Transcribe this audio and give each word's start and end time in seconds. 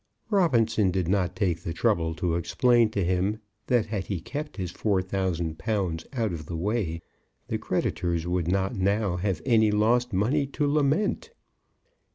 Robinson 0.31 0.89
did 0.89 1.07
not 1.07 1.35
take 1.35 1.59
the 1.61 1.73
trouble 1.73 2.15
to 2.15 2.33
explain 2.35 2.89
to 2.89 3.03
him 3.03 3.39
that 3.67 3.85
had 3.85 4.07
he 4.07 4.19
kept 4.19 4.57
his 4.57 4.71
four 4.71 4.99
thousand 5.03 5.59
pounds 5.59 6.07
out 6.11 6.33
of 6.33 6.47
the 6.47 6.55
way, 6.57 7.01
the 7.49 7.59
creditors 7.59 8.25
would 8.25 8.47
not 8.47 8.75
now 8.75 9.17
have 9.17 9.43
any 9.45 9.69
lost 9.69 10.11
money 10.11 10.47
to 10.47 10.65
lament. 10.65 11.29